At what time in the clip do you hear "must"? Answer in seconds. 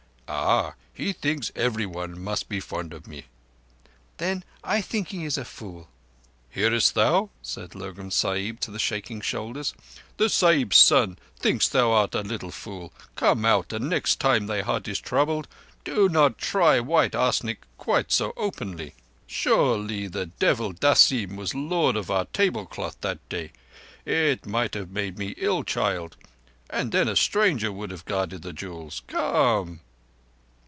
2.17-2.47